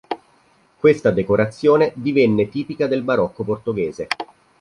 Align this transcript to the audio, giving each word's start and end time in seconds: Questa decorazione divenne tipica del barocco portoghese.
Questa 0.79 1.11
decorazione 1.11 1.91
divenne 1.93 2.49
tipica 2.49 2.87
del 2.87 3.03
barocco 3.03 3.43
portoghese. 3.43 4.07